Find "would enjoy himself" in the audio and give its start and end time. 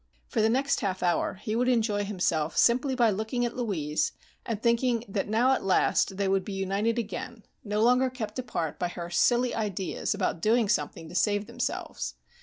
1.55-2.57